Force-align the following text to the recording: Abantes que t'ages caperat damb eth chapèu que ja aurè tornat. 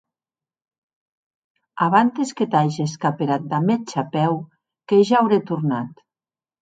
Abantes 1.87 2.33
que 2.39 2.47
t'ages 2.55 2.95
caperat 3.05 3.45
damb 3.53 3.69
eth 3.75 3.85
chapèu 3.93 4.41
que 4.87 5.01
ja 5.11 5.21
aurè 5.21 5.41
tornat. 5.53 6.07